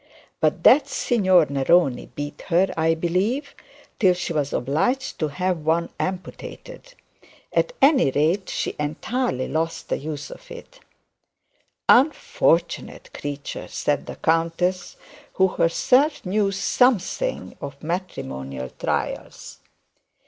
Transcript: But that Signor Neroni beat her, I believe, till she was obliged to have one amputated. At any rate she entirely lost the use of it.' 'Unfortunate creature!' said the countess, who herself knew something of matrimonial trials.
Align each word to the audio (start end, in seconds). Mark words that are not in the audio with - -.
But 0.39 0.63
that 0.63 0.87
Signor 0.87 1.45
Neroni 1.45 2.07
beat 2.15 2.41
her, 2.47 2.73
I 2.75 2.95
believe, 2.95 3.53
till 3.99 4.15
she 4.15 4.33
was 4.33 4.51
obliged 4.51 5.19
to 5.19 5.27
have 5.27 5.59
one 5.59 5.89
amputated. 5.99 6.95
At 7.53 7.73
any 7.83 8.09
rate 8.09 8.49
she 8.49 8.75
entirely 8.79 9.47
lost 9.47 9.89
the 9.89 9.99
use 9.99 10.31
of 10.31 10.49
it.' 10.49 10.79
'Unfortunate 11.87 13.13
creature!' 13.13 13.67
said 13.67 14.07
the 14.07 14.15
countess, 14.15 14.95
who 15.33 15.49
herself 15.49 16.25
knew 16.25 16.51
something 16.51 17.55
of 17.61 17.83
matrimonial 17.83 18.71
trials. 18.79 19.59